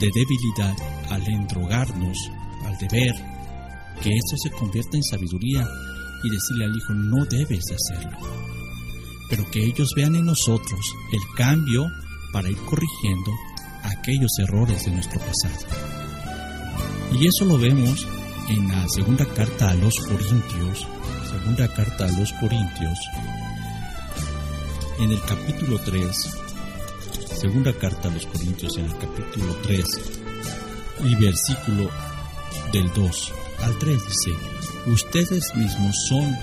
[0.00, 0.76] de debilidad
[1.10, 2.18] al endrogarnos,
[2.64, 3.14] al deber,
[4.02, 5.66] que eso se convierta en sabiduría
[6.24, 8.18] y decirle al hijo no debes de hacerlo,
[9.28, 10.80] pero que ellos vean en nosotros
[11.12, 11.86] el cambio
[12.32, 13.32] para ir corrigiendo
[13.82, 15.66] aquellos errores de nuestro pasado.
[17.12, 18.06] Y eso lo vemos
[18.48, 20.86] en la segunda carta a los Corintios,
[21.30, 22.98] segunda carta a los Corintios,
[24.98, 26.38] en el capítulo 3,
[27.40, 29.84] segunda carta a los Corintios en el capítulo 3
[31.04, 31.88] y versículo
[32.72, 34.36] del 2 al 3 dice,
[34.86, 36.36] ustedes mismos son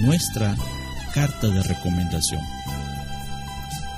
[0.00, 0.56] nuestra
[1.14, 2.40] carta de recomendación.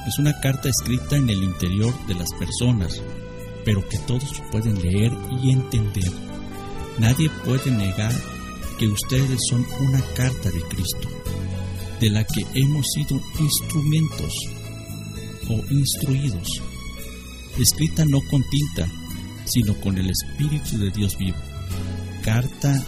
[0.06, 3.00] Es una carta escrita en el interior de las personas,
[3.64, 6.12] pero que todos pueden leer y entender.
[6.98, 8.12] Nadie puede negar
[8.78, 11.09] que ustedes son una carta de Cristo
[11.98, 14.35] de la que hemos sido instrumentos
[15.48, 16.62] o instruidos,
[17.59, 18.90] escrita no con tinta,
[19.44, 21.38] sino con el Espíritu de Dios vivo,
[22.22, 22.85] carta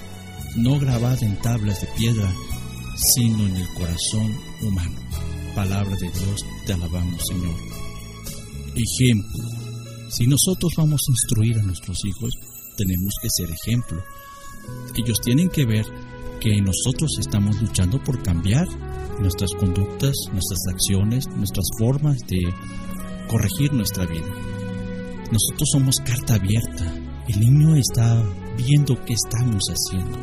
[0.56, 2.32] no grabada en tablas de piedra,
[3.14, 4.96] sino en el corazón humano.
[5.54, 7.56] Palabra de Dios, te alabamos Señor.
[8.74, 9.44] Ejemplo.
[10.08, 12.34] Si nosotros vamos a instruir a nuestros hijos,
[12.76, 14.02] tenemos que ser ejemplo.
[14.94, 15.86] Ellos tienen que ver
[16.40, 18.66] que nosotros estamos luchando por cambiar
[19.20, 22.40] nuestras conductas, nuestras acciones, nuestras formas de
[23.28, 24.28] corregir nuestra vida.
[25.30, 26.84] Nosotros somos carta abierta.
[27.28, 28.22] El niño está
[28.56, 30.18] viendo qué estamos haciendo.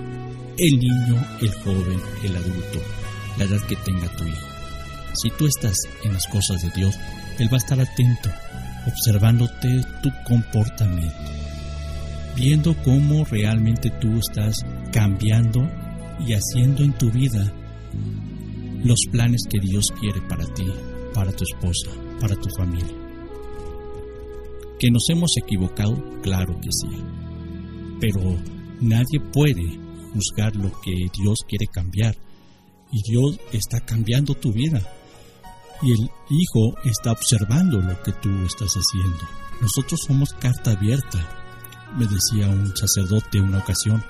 [0.58, 2.80] El niño, el joven, el adulto,
[3.38, 4.47] la edad que tenga tu hijo.
[5.13, 6.95] Si tú estás en las cosas de Dios,
[7.39, 8.30] Él va a estar atento,
[8.86, 11.15] observándote tu comportamiento,
[12.36, 14.58] viendo cómo realmente tú estás
[14.91, 15.67] cambiando
[16.28, 17.52] y haciendo en tu vida
[18.84, 20.65] los planes que Dios quiere para ti,
[21.13, 22.96] para tu esposa, para tu familia.
[24.80, 26.02] ¿Que nos hemos equivocado?
[26.22, 26.98] Claro que sí.
[28.00, 28.22] Pero
[28.80, 29.78] nadie puede
[30.13, 32.15] juzgar lo que Dios quiere cambiar.
[32.92, 34.82] Y Dios está cambiando tu vida.
[35.82, 39.28] Y el Hijo está observando lo que tú estás haciendo.
[39.62, 41.20] Nosotros somos carta abierta.
[41.98, 44.04] Me decía un sacerdote una ocasión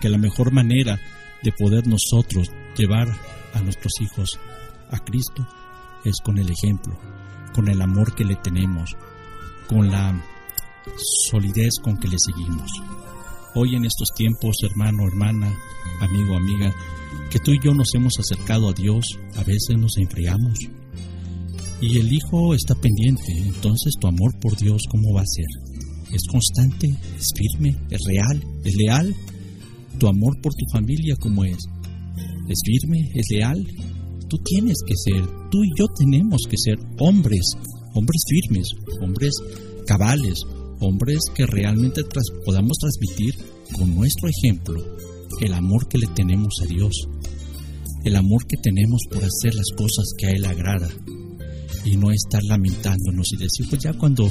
[0.00, 1.00] que la mejor manera
[1.42, 3.08] de poder nosotros llevar
[3.54, 4.38] a nuestros hijos
[4.90, 5.46] a Cristo
[6.04, 6.98] es con el ejemplo,
[7.54, 8.96] con el amor que le tenemos,
[9.68, 10.20] con la
[11.30, 12.70] solidez con que le seguimos.
[13.54, 15.52] Hoy en estos tiempos, hermano, hermana,
[16.00, 16.72] amigo, amiga,
[17.30, 20.58] que tú y yo nos hemos acercado a Dios, a veces nos enfriamos.
[21.80, 25.46] Y el Hijo está pendiente, entonces tu amor por Dios, ¿cómo va a ser?
[26.12, 26.88] ¿Es constante?
[27.16, 27.76] ¿Es firme?
[27.90, 28.42] ¿Es real?
[28.64, 29.14] ¿Es leal?
[29.98, 31.58] ¿Tu amor por tu familia cómo es?
[32.50, 33.66] Es firme, es leal.
[34.28, 37.56] Tú tienes que ser, tú y yo tenemos que ser hombres
[37.94, 38.68] hombres firmes,
[39.00, 39.32] hombres
[39.86, 40.42] cabales,
[40.80, 42.02] hombres que realmente
[42.44, 43.34] podamos transmitir
[43.72, 44.80] con nuestro ejemplo
[45.40, 47.08] el amor que le tenemos a Dios,
[48.04, 50.88] el amor que tenemos por hacer las cosas que a Él agrada
[51.84, 54.30] y no estar lamentándonos y decir, pues ya cuando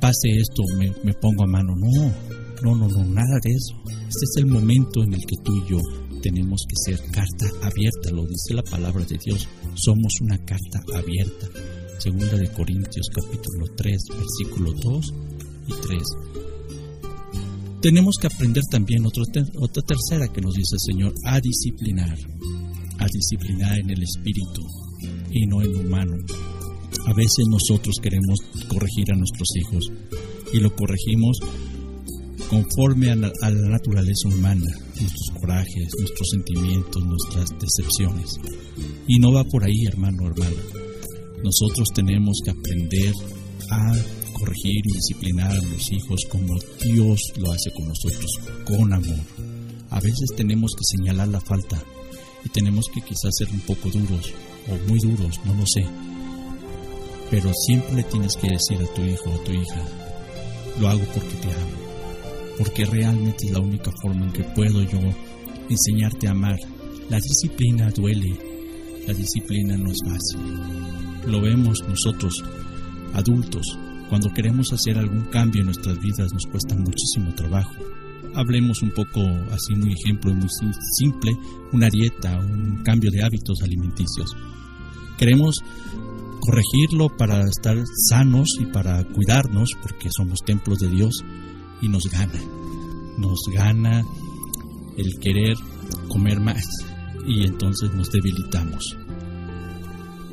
[0.00, 1.74] pase esto me, me pongo a mano.
[1.76, 2.12] No,
[2.62, 3.74] no, no, no, nada de eso.
[3.86, 5.78] Este es el momento en el que tú y yo
[6.20, 9.48] tenemos que ser carta abierta, lo dice la palabra de Dios.
[9.74, 11.48] Somos una carta abierta.
[11.98, 15.14] Segunda de Corintios capítulo 3, versículo 2
[15.68, 16.02] y 3.
[17.82, 19.24] Tenemos que aprender también otra
[19.82, 22.16] tercera que nos dice el Señor, a disciplinar,
[22.98, 24.62] a disciplinar en el espíritu
[25.30, 26.16] y no en humano.
[27.06, 29.90] A veces nosotros queremos corregir a nuestros hijos
[30.52, 31.38] y lo corregimos
[32.48, 34.66] conforme a la, naturaleza humana,
[35.00, 38.36] nuestros corajes, nuestros sentimientos, nuestras decepciones.
[39.06, 40.62] Y no va por ahí, hermano, hermana.
[41.42, 43.14] Nosotros tenemos que aprender
[43.70, 43.92] a
[44.34, 48.30] corregir y disciplinar a los hijos como Dios lo hace con nosotros,
[48.64, 49.20] con amor.
[49.90, 51.82] A veces tenemos que señalar la falta
[52.44, 54.32] y tenemos que quizás ser un poco duros
[54.68, 55.84] o muy duros, no lo sé.
[57.30, 59.84] Pero siempre tienes que decir a tu hijo o a tu hija,
[60.80, 61.79] lo hago porque te amo
[62.60, 65.00] porque realmente es la única forma en que puedo yo
[65.70, 66.58] enseñarte a amar.
[67.08, 68.38] La disciplina duele,
[69.06, 70.40] la disciplina no es fácil.
[71.26, 72.44] Lo vemos nosotros,
[73.14, 73.64] adultos,
[74.10, 77.72] cuando queremos hacer algún cambio en nuestras vidas nos cuesta muchísimo trabajo.
[78.34, 79.20] Hablemos un poco
[79.50, 80.48] así, muy ejemplo, muy
[80.98, 81.32] simple,
[81.72, 84.36] una dieta, un cambio de hábitos alimenticios.
[85.16, 85.64] Queremos
[86.40, 91.24] corregirlo para estar sanos y para cuidarnos, porque somos templos de Dios,
[91.82, 92.40] y nos gana.
[93.18, 94.02] Nos gana
[94.96, 95.56] el querer
[96.08, 96.64] comer más
[97.26, 98.96] y entonces nos debilitamos.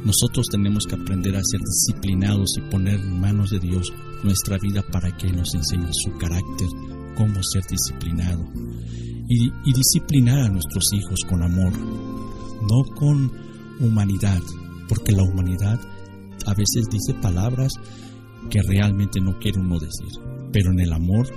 [0.03, 3.91] Nosotros tenemos que aprender a ser disciplinados y poner en manos de Dios
[4.23, 6.67] nuestra vida para que nos enseñe su carácter,
[7.15, 8.45] cómo ser disciplinado.
[9.29, 11.73] Y, y disciplinar a nuestros hijos con amor,
[12.61, 13.31] no con
[13.79, 14.41] humanidad,
[14.87, 15.79] porque la humanidad
[16.45, 17.73] a veces dice palabras
[18.49, 20.07] que realmente no quiere uno decir.
[20.51, 21.27] Pero en el amor,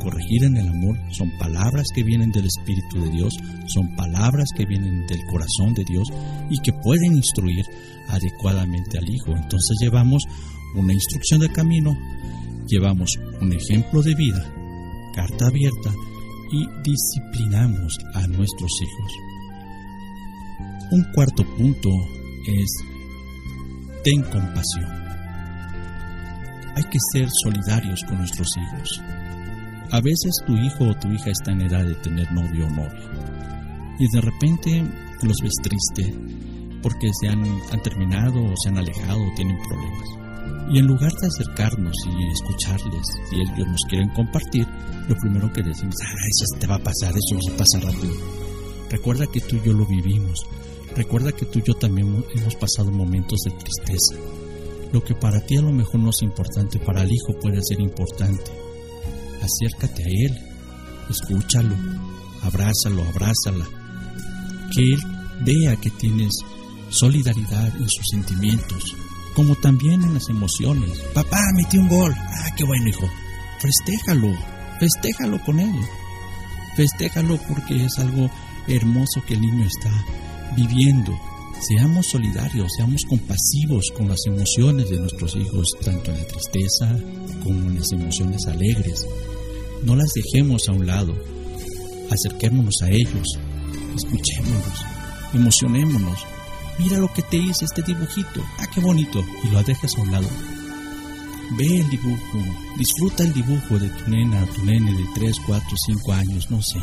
[0.00, 3.34] corregir en el amor son palabras que vienen del Espíritu de Dios,
[3.66, 6.08] son palabras que vienen del corazón de Dios
[6.50, 7.64] y que pueden instruir
[8.08, 9.34] adecuadamente al Hijo.
[9.36, 10.24] Entonces llevamos
[10.74, 11.96] una instrucción de camino,
[12.66, 14.52] llevamos un ejemplo de vida,
[15.14, 15.94] carta abierta
[16.52, 19.12] y disciplinamos a nuestros hijos.
[20.90, 21.88] Un cuarto punto
[22.46, 22.70] es
[24.04, 25.03] ten compasión
[26.76, 29.00] hay que ser solidarios con nuestros hijos.
[29.90, 33.34] A veces tu hijo o tu hija está en edad de tener novio o novia
[33.98, 34.84] y de repente
[35.22, 36.14] los ves triste
[36.82, 37.42] porque se han,
[37.82, 40.08] terminado o se han alejado o tienen problemas.
[40.70, 44.66] Y en lugar de acercarnos y escucharles, si ellos nos quieren compartir,
[45.08, 48.14] lo primero que decimos, ah, eso te va a pasar, eso se pasa rápido.
[48.90, 50.46] Recuerda que tú y yo lo vivimos.
[50.94, 54.43] Recuerda que tú y yo también hemos pasado momentos de tristeza
[54.94, 57.80] lo que para ti a lo mejor no es importante, para el hijo puede ser
[57.80, 58.44] importante.
[59.42, 60.40] Acércate a él,
[61.10, 61.74] escúchalo,
[62.42, 63.66] abrázalo, abrázala.
[64.72, 65.00] Que él
[65.44, 66.32] vea que tienes
[66.90, 68.94] solidaridad en sus sentimientos,
[69.34, 70.96] como también en las emociones.
[71.12, 72.14] Papá, metió un gol.
[72.16, 73.10] Ah, qué bueno, hijo.
[73.58, 74.32] Festéjalo,
[74.78, 75.74] festéjalo con él.
[76.76, 78.30] Festéjalo porque es algo
[78.68, 79.90] hermoso que el niño está
[80.56, 81.18] viviendo
[81.60, 86.98] Seamos solidarios, seamos compasivos con las emociones de nuestros hijos, tanto en la tristeza
[87.42, 89.06] como en las emociones alegres.
[89.84, 91.14] No las dejemos a un lado,
[92.10, 93.38] acerquémonos a ellos,
[93.96, 94.84] escuchémonos,
[95.32, 96.26] emocionémonos.
[96.78, 100.12] Mira lo que te hice este dibujito, ah, qué bonito, y lo dejas a un
[100.12, 100.28] lado.
[101.56, 102.38] Ve el dibujo,
[102.76, 106.80] disfruta el dibujo de tu nena, tu nene de 3, 4, 5 años, no sé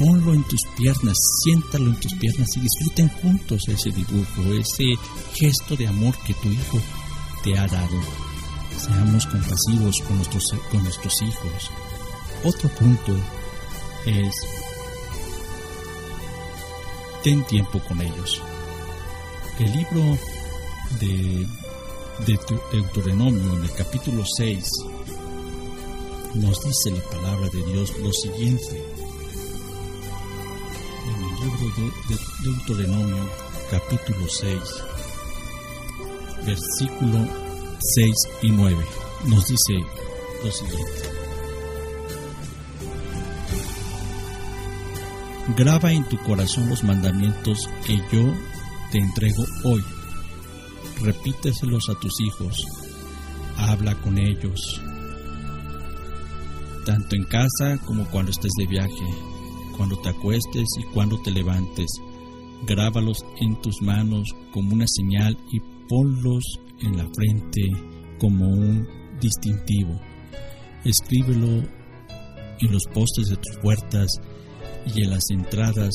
[0.00, 4.94] ponlo en tus piernas, siéntalo en tus piernas y disfruten juntos ese dibujo, ese
[5.34, 6.78] gesto de amor que tu hijo
[7.44, 8.00] te ha dado.
[8.78, 11.70] Seamos compasivos con nuestros, con nuestros hijos.
[12.44, 13.14] Otro punto
[14.06, 14.34] es,
[17.22, 18.40] ten tiempo con ellos.
[19.58, 20.18] El libro
[20.98, 21.46] de,
[22.26, 22.40] de
[22.72, 24.64] Deuteronomio, en el capítulo 6,
[26.36, 28.89] nos dice la palabra de Dios lo siguiente
[31.40, 33.30] libro de, Deuteronomio,
[33.70, 34.60] capítulo 6,
[36.44, 37.26] versículo
[37.94, 38.76] 6 y 9.
[39.26, 39.84] Nos dice
[40.44, 41.10] lo siguiente.
[45.56, 48.34] Graba en tu corazón los mandamientos que yo
[48.92, 49.82] te entrego hoy.
[51.02, 52.66] repíteselos a tus hijos,
[53.56, 54.82] habla con ellos,
[56.84, 59.29] tanto en casa como cuando estés de viaje,
[59.76, 61.90] cuando te acuestes y cuando te levantes.
[62.66, 66.44] Grábalos en tus manos como una señal y ponlos
[66.82, 67.62] en la frente
[68.18, 68.86] como un
[69.20, 69.98] distintivo.
[70.84, 71.62] Escríbelo
[72.60, 74.10] en los postes de tus puertas
[74.94, 75.94] y en las entradas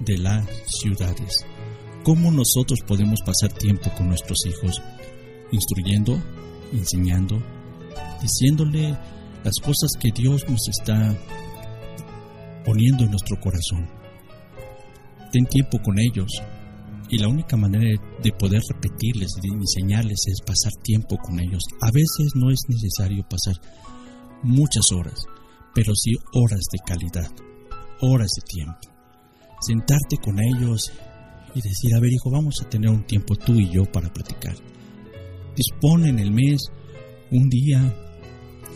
[0.00, 1.44] de las ciudades.
[2.04, 4.80] ¿Cómo nosotros podemos pasar tiempo con nuestros hijos?
[5.50, 6.18] Instruyendo,
[6.72, 7.42] enseñando,
[8.22, 8.96] diciéndole
[9.44, 11.16] las cosas que Dios nos está
[12.64, 13.88] poniendo en nuestro corazón.
[15.32, 16.30] Ten tiempo con ellos
[17.10, 21.62] y la única manera de poder repetirles y enseñarles es pasar tiempo con ellos.
[21.80, 23.56] A veces no es necesario pasar
[24.42, 25.24] muchas horas,
[25.74, 27.30] pero sí horas de calidad,
[28.00, 28.78] horas de tiempo.
[29.60, 30.92] Sentarte con ellos
[31.54, 34.54] y decir, a ver hijo, vamos a tener un tiempo tú y yo para platicar.
[35.56, 36.60] Dispone en el mes
[37.30, 38.07] un día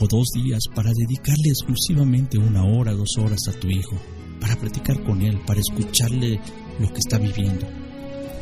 [0.06, 3.96] dos días para dedicarle exclusivamente una hora, dos horas a tu hijo,
[4.40, 6.40] para platicar con él, para escucharle
[6.78, 7.66] lo que está viviendo,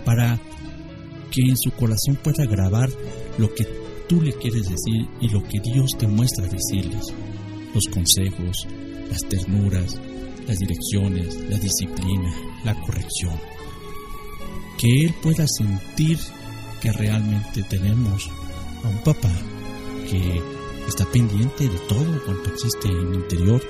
[0.05, 0.40] para
[1.31, 2.90] que en su corazón pueda grabar
[3.38, 3.64] lo que
[4.09, 7.07] tú le quieres decir y lo que Dios te muestra decirles,
[7.75, 8.66] los consejos,
[9.09, 10.01] las ternuras,
[10.46, 13.38] las direcciones, la disciplina, la corrección.
[14.79, 16.18] Que Él pueda sentir
[16.81, 18.31] que realmente tenemos
[18.83, 19.33] a un papá
[20.11, 20.42] que
[20.87, 23.61] está pendiente de todo cuanto existe en mi interior,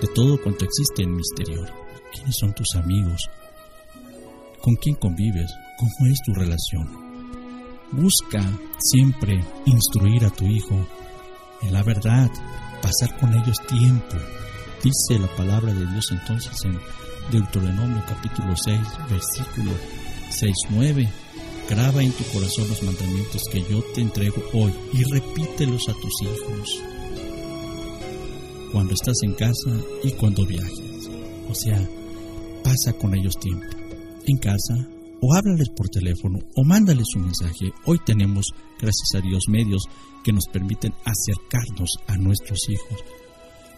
[0.00, 1.68] de todo cuanto existe en mi exterior.
[2.12, 3.30] ¿Quiénes son tus amigos?
[4.60, 5.52] ¿Con quién convives?
[5.78, 6.88] ¿Cómo es tu relación?
[7.92, 8.42] Busca
[8.78, 10.86] siempre instruir a tu hijo
[11.62, 12.30] en la verdad,
[12.80, 14.16] pasar con ellos tiempo.
[14.82, 16.78] Dice la palabra de Dios entonces en
[17.30, 19.72] Deuteronomio capítulo 6, versículo
[20.30, 21.21] 6, 9
[21.68, 26.22] Graba en tu corazón los mandamientos que yo te entrego hoy y repítelos a tus
[26.22, 26.82] hijos
[28.72, 29.70] cuando estás en casa
[30.02, 31.08] y cuando viajes.
[31.48, 31.78] O sea,
[32.64, 33.66] pasa con ellos tiempo.
[34.26, 34.74] En casa,
[35.20, 37.72] o háblales por teléfono, o mándales un mensaje.
[37.84, 38.46] Hoy tenemos,
[38.80, 39.82] gracias a Dios, medios
[40.24, 43.04] que nos permiten acercarnos a nuestros hijos,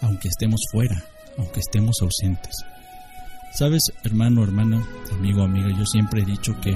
[0.00, 1.04] aunque estemos fuera,
[1.38, 2.54] aunque estemos ausentes.
[3.58, 6.72] Sabes, hermano, hermana, amigo, amiga, yo siempre he dicho que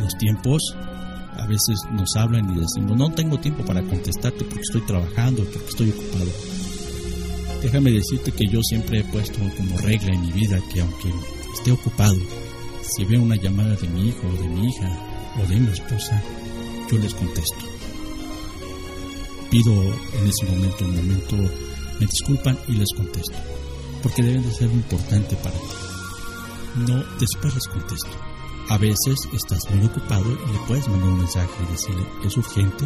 [0.00, 0.76] los tiempos
[1.38, 5.68] a veces nos hablan y decimos, no tengo tiempo para contestarte porque estoy trabajando, porque
[5.68, 6.30] estoy ocupado.
[7.62, 11.12] Déjame decirte que yo siempre he puesto como regla en mi vida que aunque
[11.54, 12.16] esté ocupado,
[12.82, 14.88] si veo una llamada de mi hijo o de mi hija
[15.42, 16.22] o de mi esposa,
[16.90, 17.64] yo les contesto.
[19.50, 21.36] Pido en ese momento, un momento,
[22.00, 23.36] me disculpan y les contesto,
[24.02, 26.88] porque deben de ser importante para ti.
[26.88, 28.31] No, después les contesto
[28.68, 32.84] a veces estás muy ocupado y le puedes mandar un mensaje y decirle, es urgente.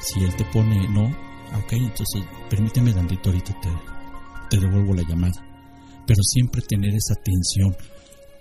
[0.00, 3.68] Si él te pone no, ok, entonces permíteme, Dandito, ahorita te,
[4.50, 5.44] te devuelvo la llamada.
[6.06, 7.76] Pero siempre tener esa atención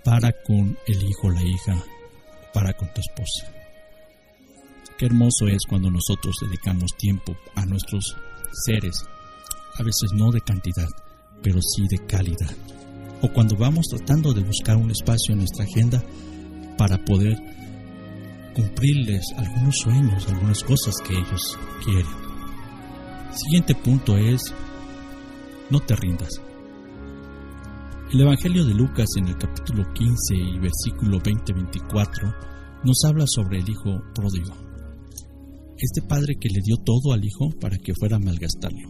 [0.04, 1.84] para con el hijo, la hija,
[2.54, 3.52] para con tu esposa.
[4.98, 8.16] Qué hermoso es cuando nosotros dedicamos tiempo a nuestros
[8.66, 9.06] seres,
[9.78, 10.88] a veces no de cantidad,
[11.42, 12.52] pero sí de calidad.
[13.22, 16.04] O cuando vamos tratando de buscar un espacio en nuestra agenda
[16.78, 17.38] para poder
[18.56, 22.32] cumplirles algunos sueños, algunas cosas que ellos quieren.
[23.32, 24.54] Siguiente punto es,
[25.70, 26.42] no te rindas.
[28.12, 32.36] El Evangelio de Lucas en el capítulo 15 y versículo 20-24
[32.84, 34.54] nos habla sobre el hijo pródigo.
[35.78, 38.90] Este padre que le dio todo al hijo para que fuera a malgastarlo.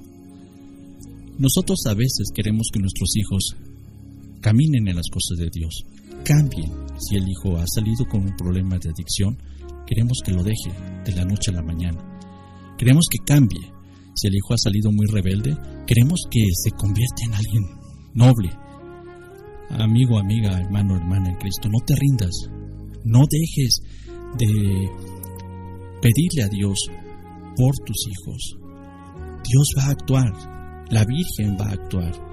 [1.38, 3.56] Nosotros a veces queremos que nuestros hijos
[4.42, 5.86] caminen en las cosas de Dios,
[6.24, 9.38] cambien, si el hijo ha salido con un problema de adicción,
[9.88, 10.72] queremos que lo deje
[11.06, 11.98] de la noche a la mañana.
[12.78, 13.72] Queremos que cambie.
[14.16, 15.56] Si el hijo ha salido muy rebelde,
[15.88, 17.64] queremos que se convierta en alguien
[18.14, 18.50] noble.
[19.70, 22.32] Amigo, amiga, hermano, hermana en Cristo, no te rindas.
[23.06, 23.76] No dejes
[24.38, 24.90] de
[26.02, 26.78] pedirle a Dios
[27.56, 28.58] por tus hijos.
[29.48, 30.86] Dios va a actuar.
[30.90, 32.31] La Virgen va a actuar.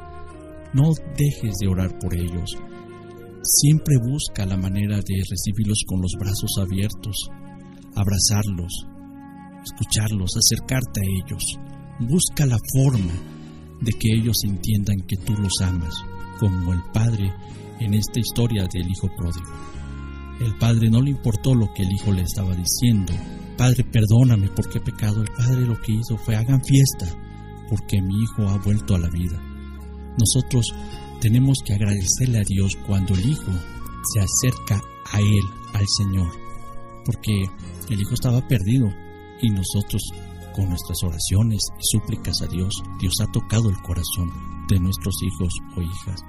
[0.74, 2.56] No dejes de orar por ellos.
[3.42, 7.30] Siempre busca la manera de recibirlos con los brazos abiertos,
[7.94, 8.86] abrazarlos,
[9.64, 11.58] escucharlos, acercarte a ellos.
[12.00, 13.14] Busca la forma
[13.80, 15.94] de que ellos entiendan que tú los amas,
[16.38, 17.32] como el Padre
[17.80, 19.50] en esta historia del Hijo pródigo.
[20.40, 23.12] El Padre no le importó lo que el Hijo le estaba diciendo.
[23.56, 25.22] Padre, perdóname porque he pecado.
[25.22, 27.06] El Padre lo que hizo fue hagan fiesta
[27.68, 29.40] porque mi Hijo ha vuelto a la vida.
[30.18, 30.66] Nosotros
[31.20, 33.52] tenemos que agradecerle a Dios cuando el Hijo
[34.12, 34.80] se acerca
[35.12, 35.44] a Él,
[35.74, 36.28] al Señor,
[37.04, 37.44] porque
[37.90, 38.88] el hijo estaba perdido
[39.40, 40.02] y nosotros
[40.54, 44.28] con nuestras oraciones y súplicas a Dios, Dios ha tocado el corazón
[44.68, 46.20] de nuestros hijos o hijas.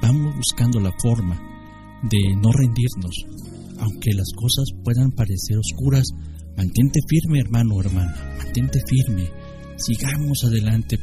[0.00, 1.36] Vamos buscando la forma
[2.02, 3.16] de no rendirnos,
[3.78, 6.04] aunque las cosas puedan parecer oscuras,
[6.56, 9.28] mantente firme hermano o hermana, mantente firme,
[9.76, 10.96] sigamos adelante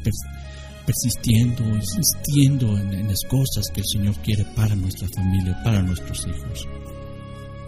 [0.86, 6.68] persistiendo, insistiendo en, las cosas que el Señor quiere para nuestra familia, para nuestros hijos.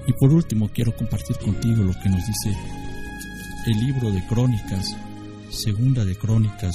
[0.08, 2.58] Y por último quiero compartir contigo lo que nos dice
[3.66, 4.96] el libro de Crónicas,
[5.50, 6.74] segunda de Crónicas.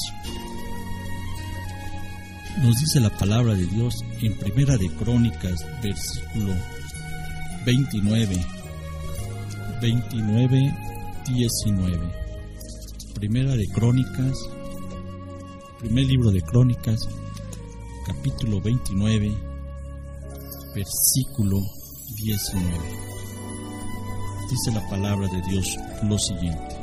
[2.63, 6.55] Nos dice la palabra de Dios en primera de Crónicas, versículo
[7.65, 8.47] 29,
[9.81, 10.75] 29,
[11.27, 11.99] 19.
[13.15, 14.39] Primera de Crónicas,
[15.79, 16.99] primer libro de Crónicas,
[18.05, 19.33] capítulo 29,
[20.75, 21.61] versículo
[22.23, 22.69] 19.
[24.51, 26.77] Dice la palabra de Dios lo siguiente.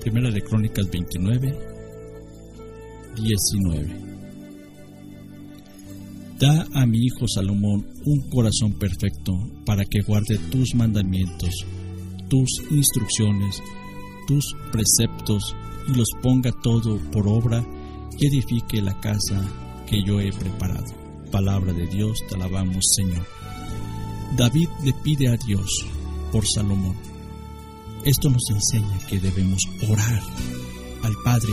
[0.00, 1.58] Primera de Crónicas 29,
[3.16, 4.06] 19.
[6.38, 9.32] Da a mi hijo Salomón un corazón perfecto
[9.64, 11.64] para que guarde tus mandamientos,
[12.28, 13.62] tus instrucciones,
[14.26, 15.54] tus preceptos
[15.88, 17.64] y los ponga todo por obra
[18.18, 19.42] y edifique la casa
[19.86, 20.94] que yo he preparado.
[21.30, 23.26] Palabra de Dios, te alabamos Señor.
[24.36, 25.86] David le pide a Dios
[26.32, 26.96] por Salomón
[28.06, 30.22] esto nos enseña que debemos orar
[31.02, 31.52] al Padre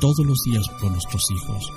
[0.00, 1.70] todos los días por nuestros hijos,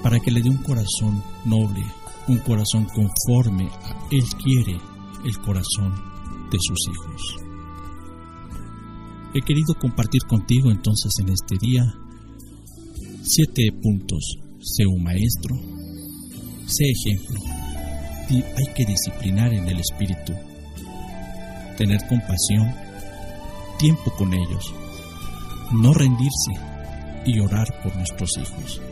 [0.00, 1.84] para que le dé un corazón noble,
[2.28, 4.80] un corazón conforme a Él quiere
[5.24, 5.92] el corazón
[6.50, 7.36] de sus hijos.
[9.34, 11.94] He querido compartir contigo entonces en este día
[13.22, 14.38] siete puntos.
[14.60, 15.54] Sé un maestro,
[16.66, 17.40] sé ejemplo,
[18.28, 20.32] y hay que disciplinar en el espíritu
[21.76, 22.74] tener compasión,
[23.78, 24.74] tiempo con ellos,
[25.72, 26.52] no rendirse
[27.24, 28.82] y orar por nuestros hijos.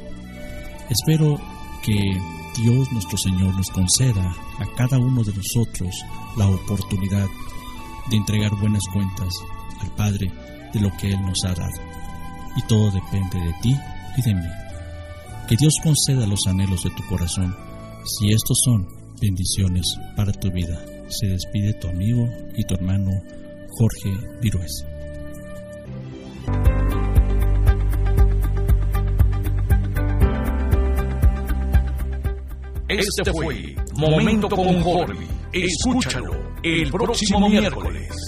[0.89, 1.37] Espero
[1.83, 1.97] que
[2.63, 5.95] Dios nuestro Señor nos conceda a cada uno de nosotros
[6.37, 7.27] la oportunidad
[8.11, 9.35] de entregar buenas cuentas
[9.81, 10.31] al Padre
[10.73, 11.83] de lo que Él nos ha dado.
[12.57, 13.77] Y todo depende de ti
[14.17, 14.49] y de mí.
[15.49, 17.55] Que Dios conceda los anhelos de tu corazón,
[18.05, 18.87] si estos son
[19.21, 19.85] bendiciones
[20.17, 20.79] para tu vida
[21.09, 23.11] se despide tu amigo y tu hermano
[23.71, 24.85] Jorge Virués.
[32.89, 35.27] Este fue Momento con Jorge.
[35.53, 38.26] Escúchalo el próximo miércoles.